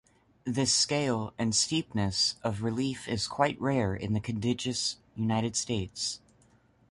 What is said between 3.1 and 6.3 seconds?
quite rare in the contiguous United States.